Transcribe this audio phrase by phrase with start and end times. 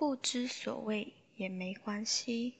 [0.00, 2.54] 不知所谓也没关系。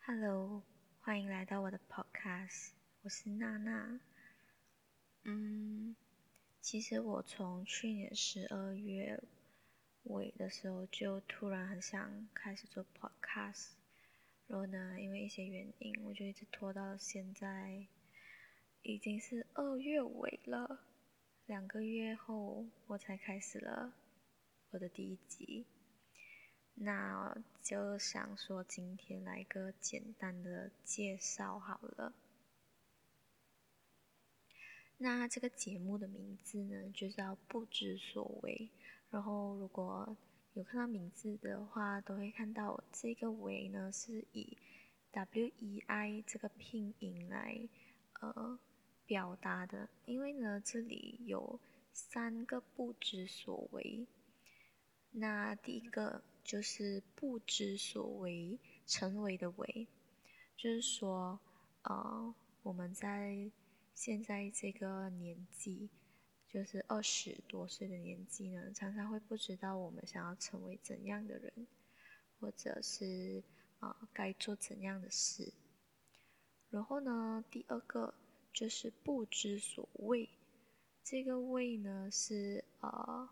[0.00, 0.62] Hello，
[1.02, 2.70] 欢迎来到我的 Podcast，
[3.02, 4.00] 我是娜娜。
[5.24, 5.94] 嗯，
[6.62, 9.22] 其实我从去年十二月
[10.04, 13.77] 尾的时候就突然很想开始做 Podcast。
[14.48, 17.86] 然后呢，因为一些原因，我就一直拖到现在，
[18.82, 20.80] 已经是二月尾了，
[21.46, 23.92] 两个月后我才开始了
[24.70, 25.66] 我的第一集。
[26.80, 32.14] 那就想说今天来个简单的介绍好了。
[34.96, 38.70] 那这个节目的名字呢，就叫不知所谓。
[39.10, 40.16] 然后如果
[40.58, 44.58] 有看到名字的话，都会看到这个“为”呢是以
[45.12, 47.68] W E I 这个拼音来
[48.18, 48.58] 呃
[49.06, 49.88] 表达的。
[50.04, 51.60] 因为呢，这里有
[51.92, 54.04] 三个不知所谓。
[55.12, 59.86] 那第一个就是不知所为，成为的“为”，
[60.58, 61.38] 就是说，
[61.82, 62.34] 呃，
[62.64, 63.48] 我们在
[63.94, 65.88] 现在这个年纪。
[66.48, 71.66] 就是二十多岁的年纪呢，常常会不知道我们想要成为怎样的人，
[72.40, 73.42] 或者是
[73.80, 75.52] 啊该做怎样的事。
[76.70, 78.14] 然后呢，第二个
[78.52, 80.28] 就是不知所谓，
[81.04, 83.28] 这个“谓”呢是呃，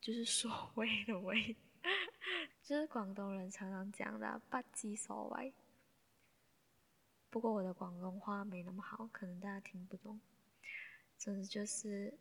[0.00, 1.56] 就是所谓的“谓”，
[2.62, 5.54] 就是广东人常常讲的“不知所谓”。
[7.30, 10.20] 不过我的广东话没那么好，可能大家听不懂。
[11.20, 12.14] 总之就是，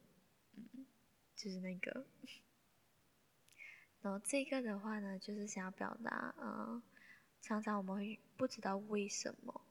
[0.58, 0.86] 嗯，
[1.33, 2.05] 就是那个，
[4.02, 6.83] 然后这个的话呢，就是想要表达，嗯，
[7.41, 9.61] 常常我们会不知道为什么，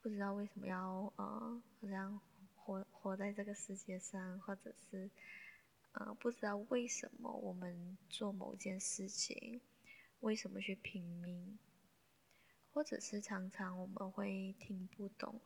[0.00, 2.20] 不知道为什么要，呃，好像
[2.54, 5.10] 活活在这个世界上，或者是，
[5.90, 9.60] 呃，不知道为什么我们做某件事情，
[10.20, 11.58] 为什么去拼命，
[12.72, 15.40] 或者是常常我们会听不懂，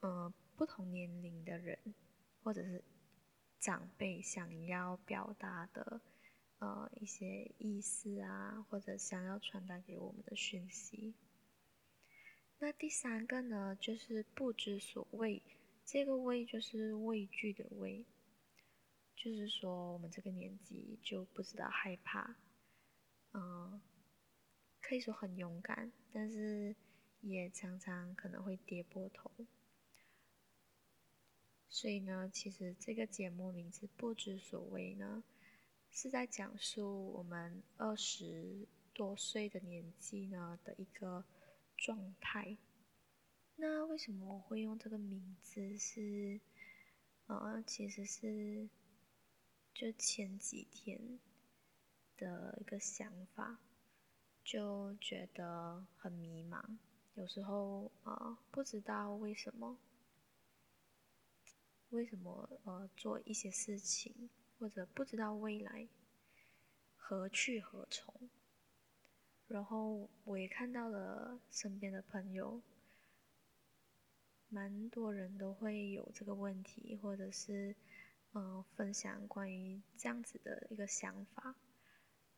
[0.00, 0.32] 嗯。
[0.56, 1.78] 不同年龄的人，
[2.42, 2.82] 或者是
[3.60, 6.00] 长辈想要表达的
[6.58, 11.14] 呃一些意思啊，或者想要传达给我们的讯息。
[12.58, 15.42] 那第三个呢，就是不知所谓。
[15.86, 18.06] 这个“畏”就是畏惧的“畏”，
[19.14, 22.36] 就是说我们这个年纪就不知道害怕，
[23.32, 23.82] 嗯，
[24.80, 26.74] 可以说很勇敢，但是
[27.20, 29.30] 也常常可能会跌破头。
[31.74, 35.24] 所以呢，其实这个节目名字“不知所谓”呢，
[35.90, 41.24] 是在讲述我们二十多岁的年纪呢的一个
[41.76, 42.56] 状态。
[43.56, 45.76] 那为什么我会用这个名字？
[45.76, 46.40] 是，
[47.26, 48.68] 呃，其实是
[49.74, 51.18] 就前几天
[52.16, 53.58] 的一个想法，
[54.44, 56.62] 就觉得很迷茫，
[57.16, 59.76] 有时候啊，不知道为什么。
[61.94, 64.28] 为什么呃做一些事情，
[64.58, 65.86] 或者不知道未来
[66.96, 68.12] 何去何从？
[69.46, 72.60] 然后我也看到了身边的朋友，
[74.48, 77.76] 蛮多人都会有这个问题，或者是
[78.32, 81.54] 嗯分享关于这样子的一个想法，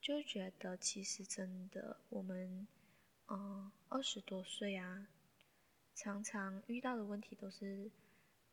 [0.02, 2.68] 就觉得其实真的我们
[3.28, 5.08] 嗯二十多岁啊，
[5.94, 7.90] 常常遇到的问题都是。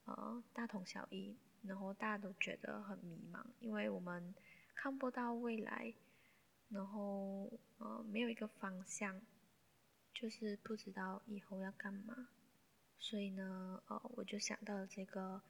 [0.06, 4.36] 呃，大同小异，然后大家都觉得很迷茫，因为我们
[4.76, 5.94] 看不到未来，
[6.70, 9.22] 然后呃没有一个方向，
[10.14, 12.28] 就是不知道以后要干嘛，
[12.98, 15.42] 所以呢，呃，我就想到了这个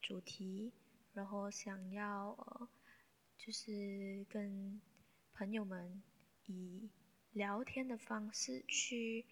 [0.00, 0.72] 主题，
[1.14, 2.68] 然后想要呃，
[3.36, 4.80] 就是跟
[5.32, 6.02] 朋友们
[6.46, 6.90] 以
[7.30, 9.24] 聊天的方式去。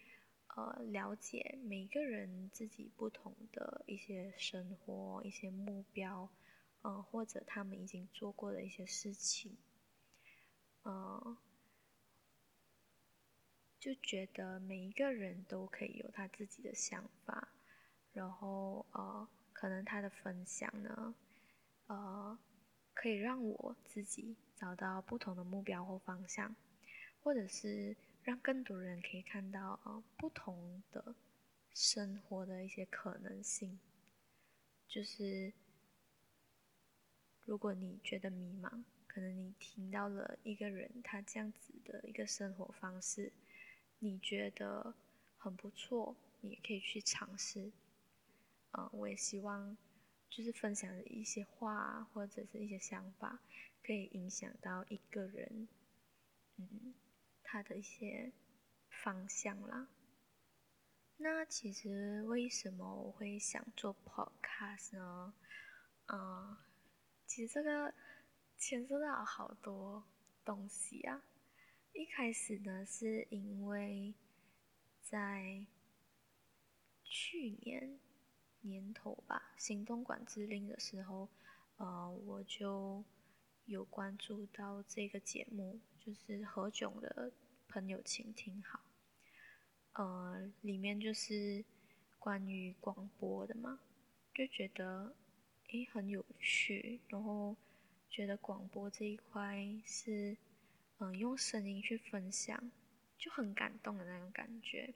[0.53, 6.29] 呃，了解每个人自己不同的一些生活、一些目标，
[6.81, 9.55] 呃，或者他们已经做过的一些事情，
[10.83, 11.37] 呃，
[13.79, 17.47] 就觉得每一个人都可以有他自己的想法，
[18.11, 21.15] 然后呃，可能他的分享呢，
[21.87, 22.37] 呃，
[22.93, 26.53] 可以让我自己找到不同的目标或方向，
[27.23, 27.95] 或者是。
[28.23, 31.15] 让更多人可以看到啊，不同的
[31.73, 33.79] 生活的一些可能性。
[34.87, 35.51] 就是
[37.45, 43.31] 如果你觉得迷茫，可能你听到了一个人他这样子的一个生活方式，
[43.99, 44.93] 你觉得
[45.37, 47.71] 很不错，你也可以去尝试。
[48.73, 49.75] 嗯，我也希望
[50.29, 53.39] 就是分享的一些话或者是一些想法，
[53.83, 55.67] 可以影响到一个人，
[56.57, 56.93] 嗯，
[57.51, 58.31] 他的一些
[58.87, 59.89] 方向啦。
[61.17, 65.33] 那其实为什么我会想做 podcast 呢？
[66.07, 66.57] 嗯，
[67.27, 67.93] 其实这个
[68.57, 70.05] 牵涉到好多
[70.45, 71.21] 东西啊。
[71.91, 74.15] 一开始呢，是因为
[75.01, 75.65] 在
[77.03, 77.99] 去年
[78.61, 81.27] 年头吧，行动管制令的时候，
[81.75, 83.03] 呃，我就
[83.65, 87.33] 有关注到这个节目，就是何炅的
[87.71, 88.81] 朋友，请听好，
[89.93, 91.65] 呃，里面就是
[92.19, 93.79] 关于广播的嘛，
[94.33, 95.15] 就觉得
[95.69, 97.55] 诶很有趣，然后
[98.09, 100.37] 觉得广播这一块是。
[101.03, 102.71] 嗯，用声音去分享，
[103.17, 104.93] 就很感动的那种感觉。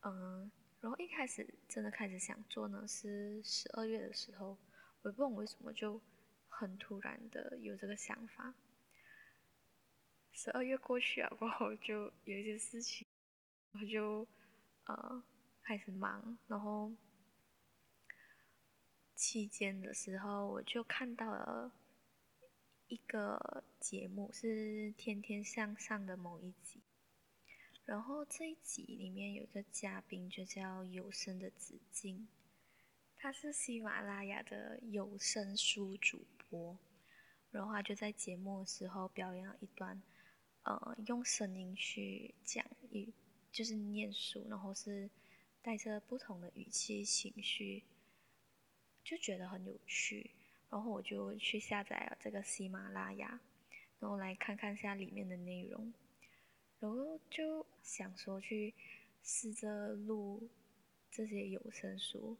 [0.00, 0.50] 嗯，
[0.80, 4.56] 然后一开始真的开始想做呢，是十二月的时候，
[5.02, 6.00] 我也不懂为什么就
[6.48, 8.54] 很突然的有这个想法。
[10.42, 13.06] 十二月过去了过后，就有一些事情，
[13.72, 14.26] 我就
[14.84, 15.22] 呃
[15.62, 16.90] 开始忙，然后
[19.14, 21.70] 期间的时候我就看到了。
[22.88, 26.80] 一个节目是《天天向上》的某一集，
[27.84, 32.26] 然后这一集里面有一个嘉宾就叫有声的子静，
[33.16, 36.76] 他是喜马拉雅的有声书主播，
[37.52, 40.02] 然后他就在节目的时候表演了一段，
[40.62, 43.12] 呃，用声音去讲一，
[43.50, 45.08] 就是念书，然后是
[45.62, 47.82] 带着不同的语气情绪，
[49.02, 50.30] 就觉得很有趣。
[50.68, 53.40] 然后我就去下载了这个喜马拉雅，
[53.98, 55.92] 然后来看看下里面的内容，
[56.78, 58.72] 然后就想说去
[59.22, 60.48] 试着录
[61.10, 62.36] 这些有声书，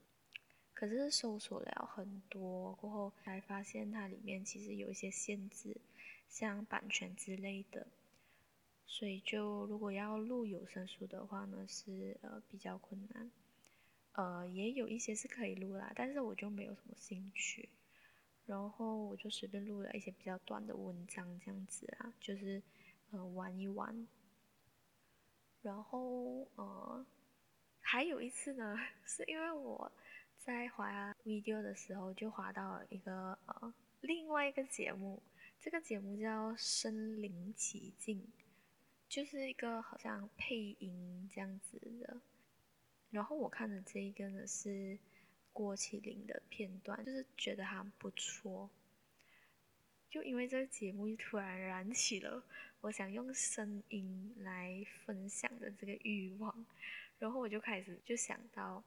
[0.73, 5.77] 可是搜索了很多过后，才发现它里面其实有一些限制，
[6.29, 7.89] 像版权之类的，
[8.93, 13.31] 所以就如果要录有声书的话呢，是呃比较困难，
[14.13, 17.69] 呃也有一些是可以录啦，但是我就没有什么兴趣。
[18.47, 22.61] 然后我就随便录了一些比较短的文章，这样子啊，就是
[23.13, 24.09] 呃玩一玩。
[25.63, 27.07] 然后呃
[27.81, 28.77] 还有一次呢，
[29.07, 29.91] 是因为我
[30.37, 35.23] 在滑 video 的时候就滑到了一个呃另外一个节目，
[35.61, 38.19] 这个节目叫《身临其境》，
[39.11, 42.17] 就是一个好像配音这样子的。
[43.11, 44.99] 然后我看的这一个呢是。
[45.53, 48.71] 郭麒麟的片段，就是觉得还不错。
[50.09, 52.43] 就因为这个节目，突然燃起了
[52.81, 56.65] 我想用声音来分享的这个欲望，
[57.19, 58.83] 然后我就开始就想到，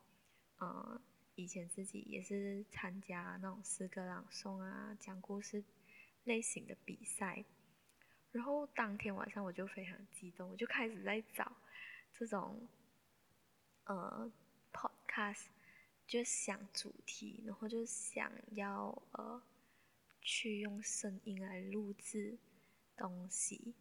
[0.62, 1.00] 嗯，
[1.36, 5.62] 以前自己也是参加那种诗歌朗诵啊、讲故事
[6.24, 7.44] 类型的比赛，
[8.34, 11.50] 然后当天晚上我就非常激动，我就开始在找
[12.14, 12.68] 这种，
[13.86, 14.30] 呃
[14.74, 15.46] ，podcast。
[16.06, 19.42] 就想主题，然后就想要呃，
[20.22, 22.38] 去用声音来录制
[22.98, 23.74] 东西。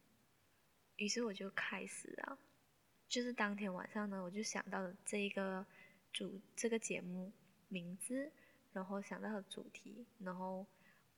[0.96, 2.38] 于是我就开始了，
[3.08, 5.66] 就是当天晚上呢，我就想到了这个
[6.12, 7.32] 主这个节目
[7.68, 8.30] 名字，
[8.72, 10.64] 然后想到了主题，然后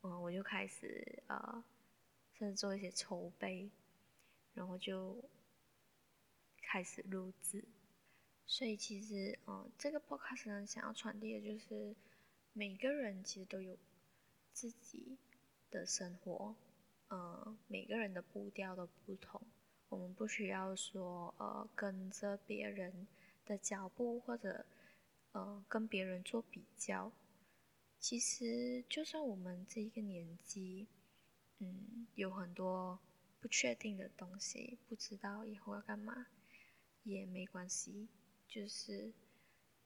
[0.01, 1.63] 嗯，我就开始呃，
[2.39, 3.71] 甚至做一些筹备，
[4.55, 5.23] 然后就
[6.61, 7.65] 开始录制。
[8.47, 11.95] 所以其实，嗯，这个 podcast 呢，想要传递的就是，
[12.53, 13.77] 每个人其实都有
[14.53, 15.17] 自己
[15.71, 16.55] 的生活，
[17.09, 19.41] 呃，每个人的步调都不同，
[19.89, 23.07] 我们不需要说，呃，跟着别人
[23.47, 24.67] 的脚步，或者，
[25.33, 27.11] 呃，跟别人做比较。
[27.99, 30.87] 其实，就算我们这一个年纪，
[31.65, 32.99] 嗯，有很多
[33.41, 36.27] 不确定的东西，不知道以后要干嘛，
[37.03, 38.09] 也没关系。
[38.47, 39.13] 就是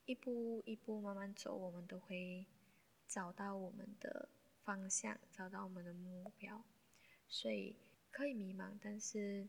[0.04, 2.46] 一步一步慢慢走，我们都会
[3.06, 4.28] 找到我们的
[4.62, 6.64] 方向，找到我们的目标。
[7.28, 7.76] 所以
[8.10, 9.46] 可以迷茫，但是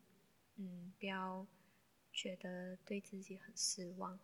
[0.55, 1.48] 嗯，不要
[2.12, 4.19] 觉得对自己很失望。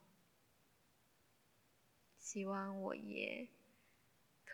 [2.20, 3.48] 希望我也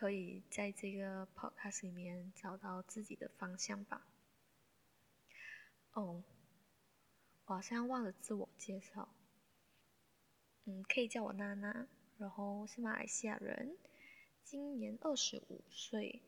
[0.01, 4.07] 可以在这个 podcast 里面找到自己的方向吧。
[5.93, 6.23] 哦，
[7.45, 9.09] 我好像忘了自我介绍。
[10.65, 11.85] 嗯，可以叫我娜娜，
[12.17, 13.77] 然后是马来西亚人，
[14.43, 16.23] 今年二十五岁，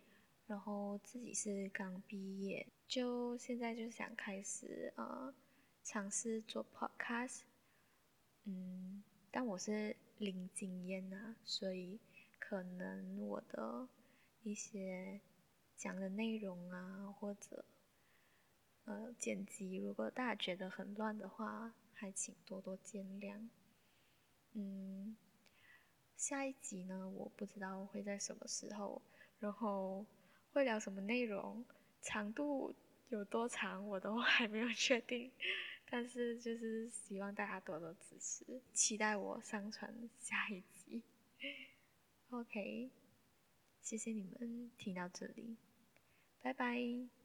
[0.45, 5.33] 然后自己是刚毕业，就现在就想开始呃
[5.81, 7.39] 尝试做 podcast，
[8.43, 11.99] 嗯，但我是零经验啊，所以
[12.53, 13.87] 可能我的
[14.43, 15.19] 一些
[15.75, 17.65] 讲的内容啊，或者
[18.85, 23.49] 呃剪辑，如果大家觉得很乱的话，还请多多见谅。
[24.51, 25.17] 嗯，
[26.15, 29.01] 下一集呢，我不知道会在什么时候，
[29.39, 30.05] 然后
[30.51, 31.65] 会聊什么内容，
[32.03, 32.75] 长度
[33.09, 35.31] 有多长，我都 还没有确定。
[35.89, 41.01] 但是就是希望大家多多支持，期待我上传下一集。
[42.33, 42.89] OK，
[43.83, 45.55] 谢谢你们听到这里，
[46.41, 47.22] 拜拜。